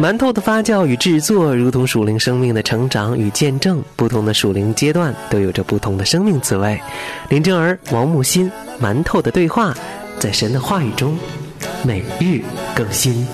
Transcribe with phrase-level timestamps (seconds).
[0.00, 3.82] 馒头的发酵与制作，如同属灵生命的成长与见证。
[3.96, 6.80] 不同的属灵阶段都有着不同的生命滋味。
[7.28, 8.48] 林正儿、王木心，
[8.80, 9.74] 馒头的对话，
[10.20, 11.18] 在神的话语中，
[11.82, 12.40] 每日
[12.76, 13.26] 更新。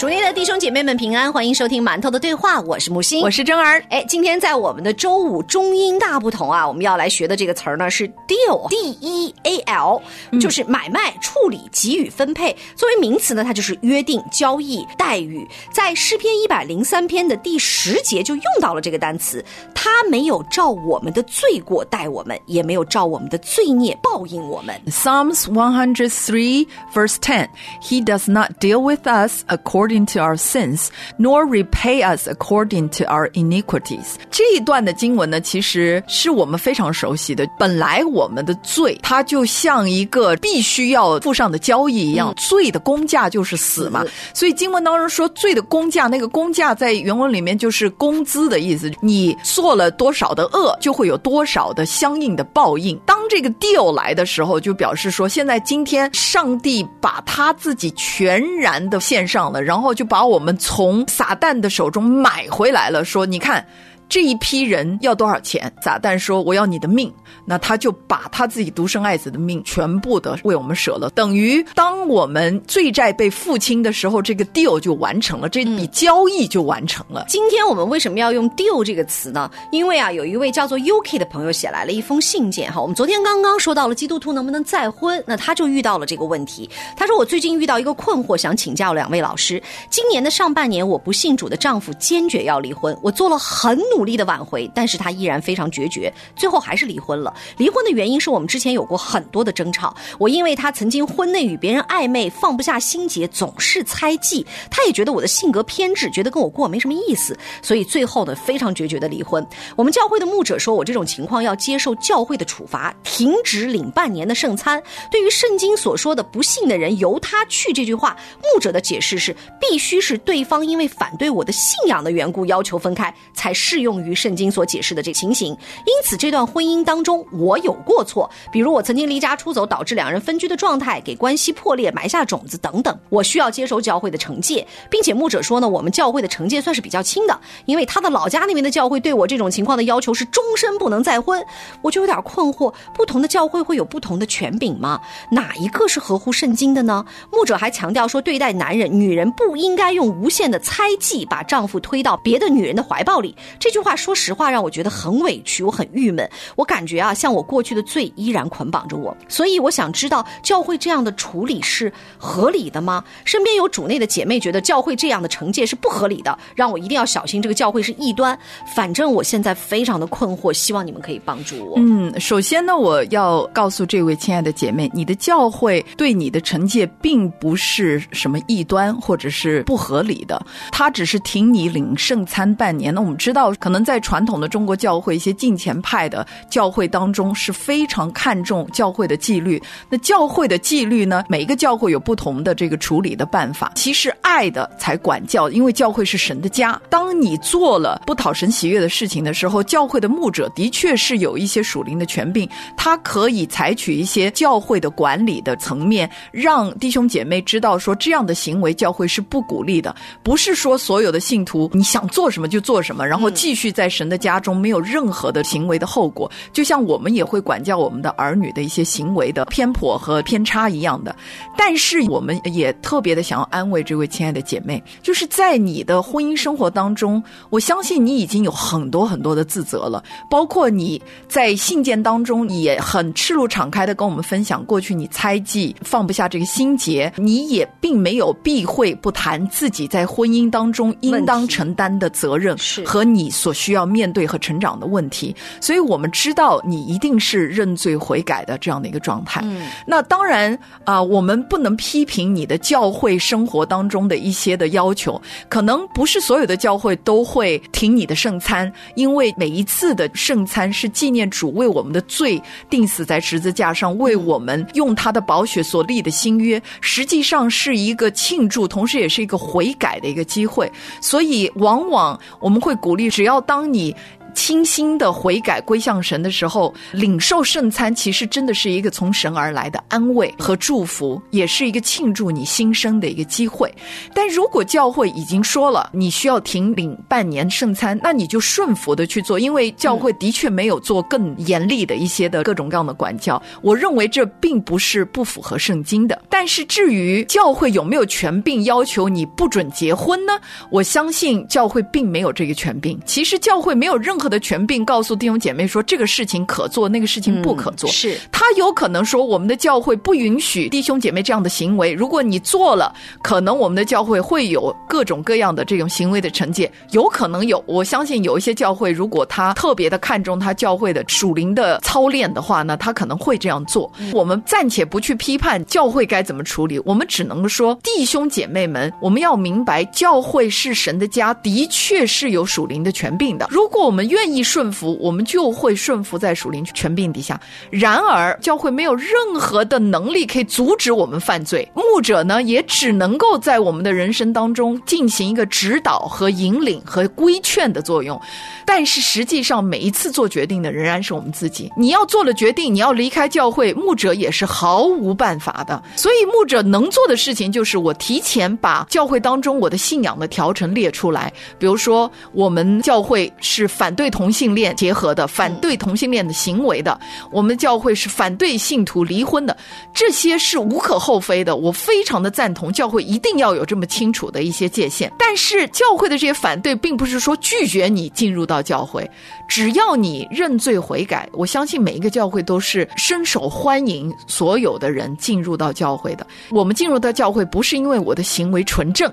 [0.00, 3.84] 主内的弟兄姐妹们平安，欢迎收听馒头的对话，我是木星，我是真儿。
[3.90, 10.00] 哎，今天在我们的周五中英大不同啊，我们要来学的这个词儿呢是 deal，d e a l，
[10.40, 12.56] 就是买卖、处理、给予、分配。
[12.74, 15.46] 作为名词呢，它就是约定、交易、待遇。
[15.70, 19.44] 在诗篇一百零三篇的第十节就用到了这个单词，
[19.74, 24.74] 他没有照我们的罪过待我们，也没有照我们的罪孽报应我们。
[24.86, 27.50] Psalms 103 verse 10
[27.82, 33.04] He does not deal with us according to our sins, nor repay us according to
[33.04, 34.14] our iniquities.
[34.30, 37.46] 这一段的经文呢，其实是我们非常熟悉的。
[37.58, 44.04] 本来我们的罪，它就像一个必须要付上的交易一样，罪的工价就是死嘛。
[44.34, 48.90] 所以经文当中说，罪的工价，那个工价在原文里面就是工资的意思。
[49.00, 53.00] 你做了多少的恶，就会有多少的相应的报应。
[53.06, 63.02] 当这个 deal 来的时候，就表示说，现在今天上帝把他自己全然的献上了，然后然后就把我们从撒旦的手中买回来了。
[63.02, 63.64] 说，你看。
[64.10, 65.72] 这一批人要多少钱？
[65.80, 67.10] 撒旦说：“我要你的命。”
[67.46, 77.24] 那他就把他自己独生爱子的命全部的为我们舍了，等于当我们罪债被付清的时候，这个 deal 就完成了，这笔交易就完成了。
[77.28, 79.48] 今天我们为什么要用 deal 这个词呢？
[79.70, 82.80] 因为啊，有一位叫做 UK 的朋友写来了一封信件哈。
[82.80, 86.68] 我们昨天刚刚说到了基督徒能不能再婚，那他就遇到了这个问题。
[86.96, 89.62] 他说：“我最近遇到一个困惑，想请教两位老师。
[89.88, 97.34] 今年的上半年，我不信主的丈夫坚决要离婚，我做了很努努力的挽回，但是他依然非常决绝，最后还是离婚了。
[97.58, 109.46] 离婚的原因是我们之前有过很多的争吵，我因为他曾经婚内与别人暧昧，放不下心结，总是猜忌，他也觉得我的性格偏执，觉得跟我过没什么意思，所以最后呢非常决绝的离婚。
[109.76, 114.82] 我们教会的牧者说我这种情况要接受教会的处罚，停止领半年的圣餐。
[115.10, 118.16] 对于圣经所说的不信的人由他去这句话，
[118.54, 125.48] 牧者的解释是必须是对方因为反对我的信仰的缘故要求分开，才适用用于圣经所解释的这个情形。
[125.84, 141.44] 因此这段婚姻当中我有过错，比如我曾经离家出走，导致两人分居的状态，给关系破裂埋下种子等等，我需要接受教会的惩戒，并且牧者说呢，我们教会的惩戒算是比较轻的，因为他的老家那边的教会对我这种情况的要求是终身不能再婚，
[141.82, 145.00] 我就有点困惑，不同的教会会有不同的权柄吗？
[145.32, 147.04] 哪一个是合乎圣经的呢？
[147.32, 153.34] 牧者还强调说，对待男人、女人不应该用无限的猜忌把丈夫推到别的女人的怀抱里。
[153.58, 163.04] 这这句话说实话让我觉得很委屈，我很郁闷，我感觉啊，像我过去的罪依然捆绑着我，所以我想知道教会这样的处理是合理的吗？
[163.24, 168.36] 身边有主内的姐妹觉得教会这样的惩戒是不合理的，让我一定要小心这个教会是异端。
[168.74, 171.74] 反正我现在非常的困惑，希望你们可以帮助我。
[171.76, 182.92] 嗯，首先呢，我要告诉这位亲爱的姐妹，你的教会对你的惩戒并不是什么异端或者是不合理的，它只是停你领圣餐半年。
[182.92, 189.62] 那我们知道，可能在传统的中国教会一些近前派的教会当中是非常看重教会的纪律。
[189.88, 193.70] 那教会的纪律呢，每一个教会有不同的这个处理的办法。
[193.76, 196.80] 其实爱的才管教，因为教会是神的家。
[196.88, 216.30] 当你做了不讨神喜悦的事情的时候，教会的牧者的确是有一些属灵的权柄，他可以采取一些教会的管理的层面，让弟兄姐妹知道说这样的行为教会是不鼓励的，不是说所有的信徒你想做什么就做什么，然后继续在神的家中没有任何的行为的后果。
[216.52, 221.14] 就像我们也会管教我们的儿女的一些行为的偏颇和偏差一样的，
[221.56, 242.56] 但是我们也特别的想要安慰这位亲爱的姐妹，就是在你的婚姻生活当中，我相信你已经有很多很多的自责了，包括你在信件当中也很赤露敞开的跟我们分享，过去你猜忌放不下这个心结，你也并没有避讳不谈自己在婚姻当中应当承担的责任。
[242.58, 249.40] 是和你所需要面对和成长的问题，所以我们知道你一定是认罪悔改的这样的一个状态。
[249.44, 270.70] 嗯那当然啊、我们不能批评你的教会生活当中的一些的要求，可能不是所有的教会都会停你的圣餐，因为每一次的圣餐是纪念主为我们的罪定死在十字架上，为我们用他的宝血所立的新约，实际上是一个庆祝，同时也是一个悔改的一个机会。
[271.00, 273.94] 所以，往往我们会鼓励，只要然后当你
[274.34, 283.72] 清心的悔改归向神的时候，领受圣餐，其实真的是一个从神而来的安慰和祝福，也是一个庆祝你新生的一个机会。
[284.14, 293.40] 但如果教会已经说了你需要停领半年圣餐，那你就顺服的去做，因为教会的确没有做更严厉的一些的各种各样的管教。
[293.62, 296.20] 我认为这并不是不符合圣经的。
[296.28, 300.32] 但是至于教会有没有权柄要求你不准结婚呢？
[300.70, 302.98] 我相信教会并没有这个权柄。
[303.04, 307.90] 其实教会没有任何的权柄告诉弟兄姐妹说这个事情可做，那个事情不可做。
[307.90, 311.92] 是他有可能说我们的教会不允许弟兄姐妹这样的行为。
[311.92, 317.62] 如果你做了，可能我们的教会会有各种各样的这种行为的惩戒，有可能有。
[317.66, 323.90] 我相信有一些教会，如果他特别的看重他教会的属灵的操练的话呢，他可能会这样做。
[324.12, 333.46] 我们暂且不去批判教会该怎么处理，我们只能说弟兄姐妹们，我们要明白教会是神的家，的确是有属灵的权柄的。
[333.50, 337.40] 如果我们愿意顺服，我们就会顺服在属灵权柄底下。
[337.70, 339.08] 然而，教会没有任
[339.38, 348.20] 何的能力可以阻止我们犯罪，牧者呢也只能够在我们的人生当中进行一个指导和引领和规劝的作用。
[348.66, 351.70] 但是实际上，每一次做决定的仍然是我们自己。
[351.76, 355.82] 你要做了决定，你要离开教会，牧者也是毫无办法的。
[355.96, 361.32] 所以，牧者能做的事情就是我提前把教会当中我的信仰的条程列出来。
[361.58, 366.96] 比如说，我们教会是反对同性恋结合的，反对同性恋的行为的；
[367.32, 369.56] 我们教会是反对信徒离婚的，
[369.92, 371.56] 这些是无可厚非的。
[371.56, 375.12] 我非常的赞同教会一定要有这么清楚的一些界限。
[375.18, 379.10] 但是，教会的这些反对，并不是说拒绝你进入到教会，
[379.48, 386.26] 只要你认罪悔改，我相信每一个教会都是伸手欢迎所有的人进入到教会的。
[386.50, 389.12] 我们进入到教会，不是因为我的行为纯正，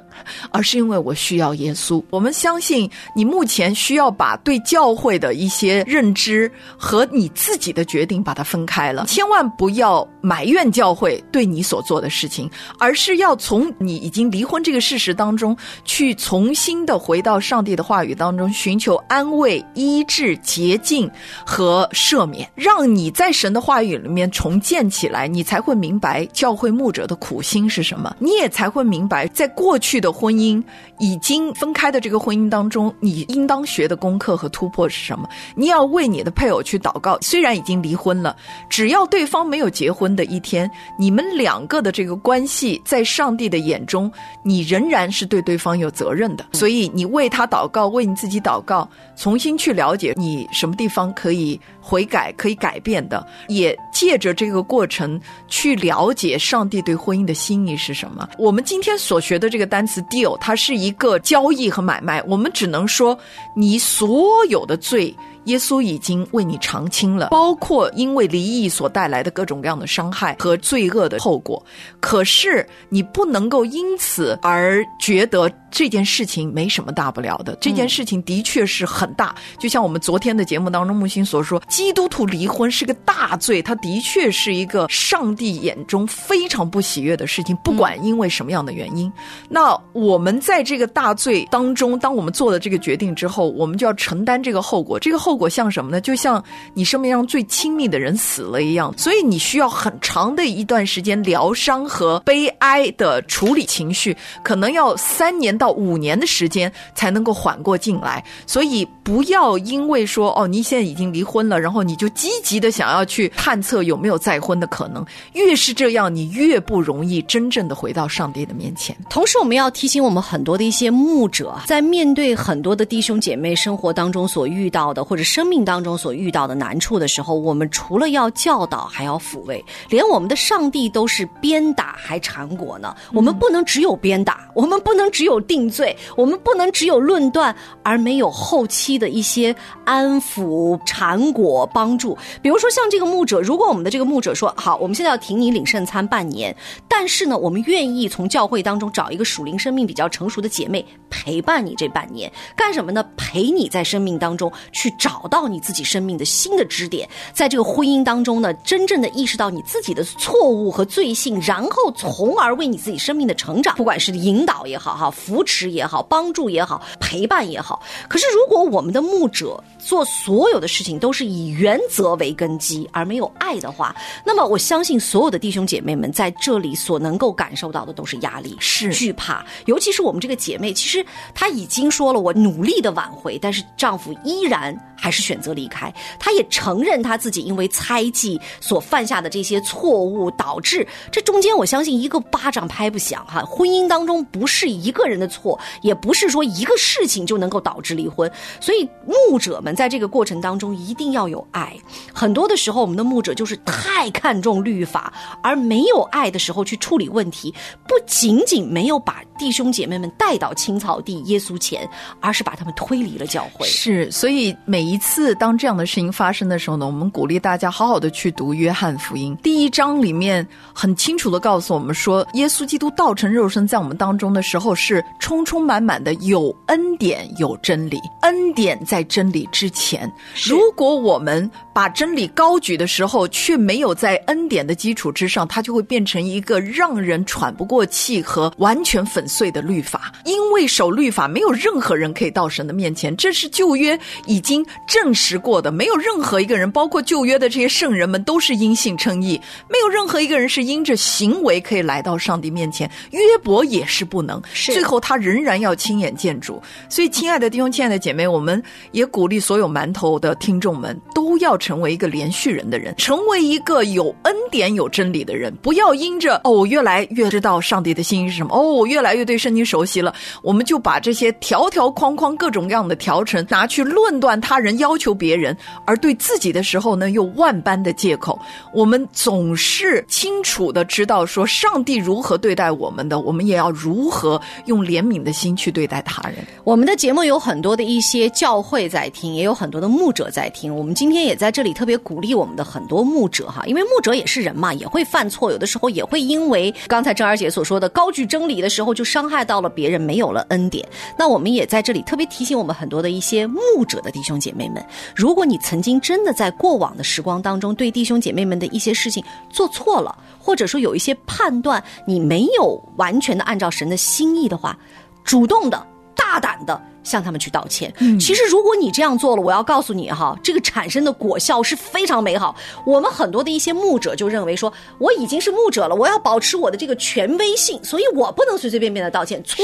[0.51, 2.03] 而是因为我需要耶稣。
[2.09, 12.47] 我们相信你目前需要把对教会的一些认知和你自己的决定把它分开了，千万不要埋怨教会对你所做的事情，
[12.77, 21.09] 而是要从你已经离婚这个事实当中去重新的回到上帝的话语当中，寻求安慰、医治、洁净
[21.43, 30.63] 和赦免，让你在神的话语里面重建起来，你才会明白教会牧者的苦心是什么，你也才会明白在过去的婚姻
[30.99, 35.27] 已经分开的这个婚姻当中，你应当学的功课和突破是什么。
[35.55, 38.35] 你要为你的配偶去祷告，虽然已经离婚了，
[38.69, 44.11] 只要对方没有结婚的一天，你们两个的这个关系在上帝的眼中，
[44.43, 46.45] 你仍然是对对方有责任的。
[46.53, 58.27] 所以你为他祷告，为你自己祷告，重新去了解你什么地方可以悔改、可以改变的，也借着这个过程去了解上帝对婚姻的心意是什么。
[58.37, 63.17] 我们今天所学的这个单词 “deal”，它是一个交易和买卖，我们只能说
[63.55, 65.15] 你所有有的罪
[65.47, 71.61] 耶稣已经为你偿清了，包括因为离异所带来的各种各样的伤害和罪恶的后果。
[71.99, 77.57] 可是你不能够因此而觉得这件事情没什么大不了的。
[77.59, 89.11] 这件事情的确是很大，就像我们昨天的节目当中木星所说，基督徒离婚是个大罪，它的确是一个上帝眼中非常不喜悦的事情，不管因为什么样的原因。
[89.49, 94.99] 那我们在这个大罪当中，当我们做了这个决定之后，我们就要承担这个后果。
[94.99, 96.01] 这个后果像什么呢？
[96.01, 96.43] 就像
[96.73, 108.23] 你生命上最亲密的人死了一样，所以你需要很长的一段时间疗伤和悲哀的处理情绪，可能要三年到五年的时间才能够缓过劲来。
[108.45, 115.05] 所以不要因为说哦，你现在已经离婚了，然后你就积极的想要去探测有没有再婚的可能。
[115.33, 118.95] 越是这样，你越不容易真正的回到上帝的面前。
[119.09, 129.63] 同时，我们要提醒我们很多的一些牧者，在面对很多的弟兄姐妹生活当中所遇到的，或者生命当中所遇到的难处的时候，我们除了要教导，还要抚慰。
[129.89, 137.53] 连我们的上帝都是鞭打还缠裹呢，我们不能只有鞭打，我们不能只有定罪，我们不能只有论断，
[137.83, 139.53] 而没有后期的一些
[139.85, 142.17] 安抚、缠裹、帮助。
[142.41, 146.55] 比如说，像这个牧者，如果我们的这个牧者说好，我们现在要停你领圣餐半年，
[146.87, 153.05] 但是呢，我们愿意从教会当中找一个属灵生命比较成熟的姐妹陪伴你这半年，干什么呢？
[153.17, 167.81] 陪你在生命当中去找到你自己生命的新的支点，在这个婚姻当中呢，真正的意识到你自己的错误和罪性，然后从而为你自己生命的成长，不管是引导也好，哈，扶持也好，帮助也好，陪伴也好。
[168.07, 173.95] 可是如果我们的牧者做所有的事情都是以原则为根基，而没有爱的话，
[174.25, 179.45] 那么我相信所有的弟兄姐妹们在这里所能够感受到的都是压力、是惧怕。
[179.65, 185.93] 尤其是我们这个姐妹，其实她已经说了，我努力的挽回，但是丈夫依然还是选择离开。
[186.19, 193.43] 他也承认他自己因为猜忌所犯下的这些错误，导致这中间，我相信一个巴掌拍不响哈。
[193.45, 198.29] 婚姻当中不是一个人的错，也不是说一个事情就能够导致离婚。
[198.59, 201.75] 所以牧者们在这个过程当中一定要有爱。
[202.13, 205.13] 很多的时候，我们的牧者就是太看重律法，
[205.43, 207.53] 而没有爱的时候去处理问题，
[207.87, 211.87] 不仅仅没有把弟兄姐妹们带到青草地耶稣前，
[212.19, 213.67] 而是把他们推离了教会。
[213.67, 230.09] 是，所以每一次当这样的事情发生的时候呢，我们鼓励大家好好的去读约翰福音第一章里面很清楚的告诉我们说，耶稣基督道成肉身在我们当中的时候是充充满满的有恩典有真理，恩典在真理之前。
[230.45, 240.13] 如果我们把真理高举的时候，却没有在恩典的基础之上，它就会变成一个让人喘不过气和完全粉碎的律法。
[240.23, 245.71] 因为守律法，没有任何人可以到神的面前，这是旧约已经证实过的。
[245.71, 249.39] 没有任何一个人，包括旧约的这些圣人们，都是因信称义。
[249.69, 252.89] 没有任何一个人是因着行为可以来到上帝面前。
[253.11, 256.61] 约伯也是不能，最后他仍然要亲眼见主。
[256.89, 265.55] 所以，亲爱的弟兄、亲爱的姐妹，我们也鼓励所有馒头的听众们，都要成为一个连续人的人，成为一个有恩典、有真理的人。
[265.61, 275.55] 不要因着哦，我越来越知道上帝的心意是什么，哦，我越来越对圣经熟悉了，我们就把这些条条框框、各种各样的条程拿去论断他人、人要求别人，
[275.85, 278.37] 而对自己的时候呢，又万般的借口。
[278.73, 286.45] 我们总是清楚的知道说，上帝如何对待我们的，我们也要如何用怜悯的心去对待他人。
[286.65, 290.75] 我们的节目有很多的一些教会在听，也有很多的牧者在听。
[290.75, 300.85] 我们今天也在这里特别鼓励我们的很多牧者哈，因为牧者也是人嘛，也会犯错，有的时候也会因为刚才郑儿姐所说的高举真理的时候，就伤害到了别人，没有了恩典。
[301.17, 304.85] 那我们也在这里特别提醒我们很多的一些牧者的弟兄姐妹妹们，
[305.15, 314.77] 如果你曾经真的在过往的时光当中对弟兄姐妹们的一些事情做错了，或者说有一些判断你没有完全的按照神的心意的话，
[315.23, 316.81] 主动的、大胆的。
[317.07, 317.91] 向他们去道歉。
[318.19, 322.53] 其实，如果你这样做了，我要告诉你哈，这个产生的果效是非常美好。
[322.85, 329.41] 我们很多的一些牧者就认为说，我已经是牧者了，我要保持我的这个权威性，所以我不能随随便便的道歉。
[329.45, 329.63] 错，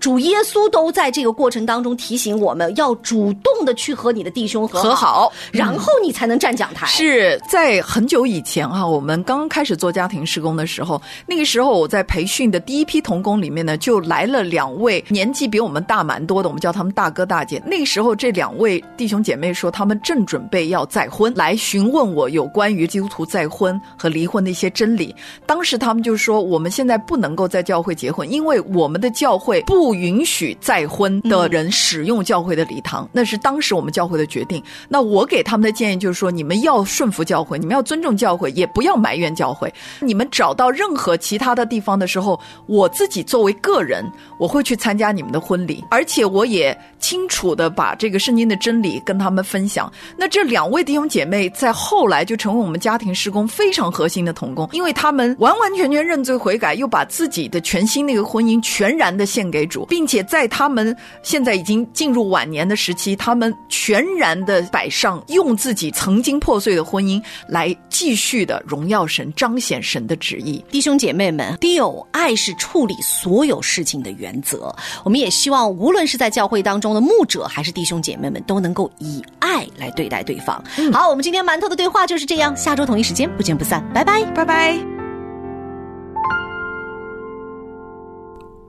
[0.00, 6.86] 主耶稣都在这个过程当中提醒我们要主动的去和你的弟兄和好，然后你才能站讲台。
[6.86, 16.61] 是在很久以前哈，我们刚刚开始做家庭施工的时候，那个时候我在培训的第一批童工里面呢，就来了两位年纪比我们大蛮多的，我们。
[16.62, 17.60] 叫他们大哥大姐。
[17.66, 25.12] 那时候，这两位弟兄姐妹说，他们正准备要再婚，来询问我有关于基督徒再婚和离婚的一些真理。
[25.44, 33.08] 当时他们就说，我们现在不能够在教会结婚，因为我们的教会不允许再婚的人使用教会的礼堂。
[33.10, 34.62] 那是当时我们教会的决定。
[34.88, 39.72] 那我给他们的建议就是说，你们要顺服教会，你们要尊重教会，也不要埋怨教会。
[39.98, 46.46] 你们找到任何其他的地方的时候，我自己作为个人，我会去参加你们的婚礼，而且我。
[46.52, 49.92] 也清楚的把这个圣经的真理跟他们分享。
[50.16, 70.64] 那这两位弟兄姐妹在后来就成为我们家庭施工非常核心的同工，因为他们完完全全认罪悔改，又把自己的全新那个婚姻全然的献给主，并且在他们现在已经进入晚年的时期，他们全然的摆上，用自己曾经破碎的婚姻来继续的荣耀神，彰显神的旨意。
[70.70, 74.74] 弟兄姐妹们，第有爱是处理所有事情的原则。
[75.04, 80.60] 我们也希望，无论是在教教会当中的牧者还是弟兄姐妹们都能够以爱来对待对方。
[80.92, 84.76] 好，我们今天馒头的对话就是这样，下周同一时间不见不散，拜拜，拜拜。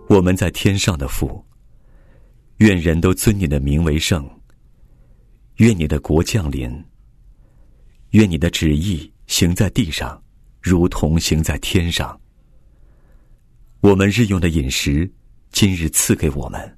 [0.07, 1.43] 我们在天上的父，
[2.57, 4.23] 愿人都尊你的名为圣。
[5.55, 6.69] 愿你的国降临。
[8.11, 10.21] 愿你的旨意行在地上，
[10.61, 12.15] 如同行在天上。
[13.81, 15.11] 我们日用的饮食，
[15.51, 16.77] 今日赐给我们。